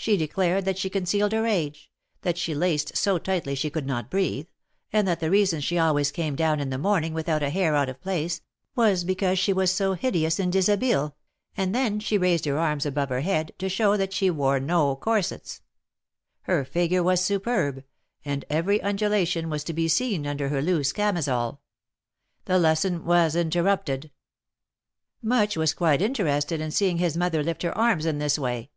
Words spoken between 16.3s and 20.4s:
her figure was superb, and every undulation was 160 THE MARKETS OF PARIS. to be seen